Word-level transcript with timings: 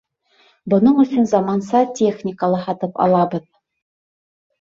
Бының 0.73 1.01
өсөн 1.03 1.27
заманса 1.31 1.81
техника 1.99 2.49
ла 2.53 2.63
һатып 2.63 2.97
алабыҙ. 3.05 3.45